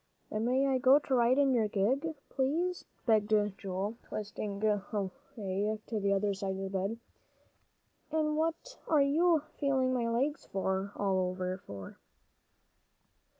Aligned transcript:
"And 0.31 0.47
may 0.47 0.65
I 0.65 0.79
go 0.79 0.97
to 0.97 1.13
ride 1.13 1.37
in 1.37 1.53
your 1.53 1.67
gig?" 1.67 2.07
begged 3.05 3.35
Joel, 3.59 3.97
twisting 4.01 4.53
away 4.63 5.79
to 5.85 5.99
the 5.99 6.11
other 6.13 6.33
side 6.33 6.55
of 6.55 6.71
the 6.71 6.71
bed, 6.71 6.97
"and 8.11 8.35
what 8.35 8.79
are 8.87 9.03
you 9.03 9.43
feeling 9.59 9.93
my 9.93 10.07
legs 10.09 10.47
all 10.55 10.89
over 10.99 11.59
for?" 11.67 11.99